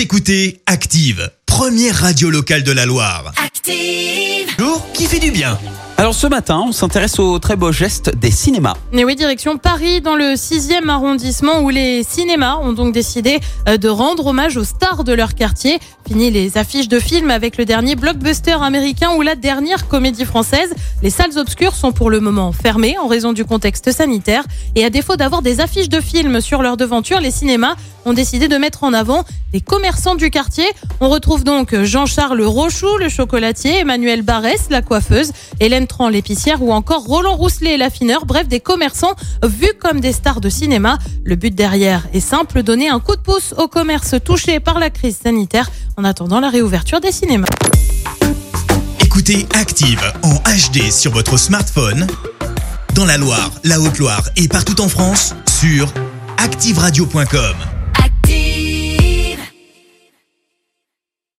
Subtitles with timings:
[0.00, 3.34] Vous écoutez Active, première radio locale de la Loire.
[3.36, 4.48] Active.
[4.58, 5.58] Jour qui fait du bien.
[5.98, 8.72] Alors ce matin, on s'intéresse aux très beaux gestes des cinémas.
[8.94, 13.76] Et oui, direction Paris, dans le 6e arrondissement, où les cinémas ont donc décidé euh,
[13.76, 15.78] de rendre hommage aux stars de leur quartier.
[16.08, 20.72] Fini les affiches de films avec le dernier blockbuster américain ou la dernière comédie française.
[21.02, 24.44] Les salles obscures sont pour le moment fermées en raison du contexte sanitaire.
[24.76, 28.48] Et à défaut d'avoir des affiches de films sur leur devanture, les cinémas ont décidé
[28.48, 30.64] de mettre en avant des commerçants du quartier.
[31.00, 36.72] On retrouve donc Jean-Charles Rochou, le chocolatier, Emmanuel Barès, la coiffeuse, Hélène Tran, l'épicière ou
[36.72, 38.26] encore Roland Rousselet, l'affineur.
[38.26, 40.98] Bref, des commerçants vus comme des stars de cinéma.
[41.24, 44.90] Le but derrière est simple, donner un coup de pouce au commerce touché par la
[44.90, 47.48] crise sanitaire en attendant la réouverture des cinémas.
[49.00, 52.06] Écoutez Active en HD sur votre smartphone,
[52.94, 55.92] dans la Loire, la Haute-Loire et partout en France, sur
[56.38, 57.69] activeradio.com.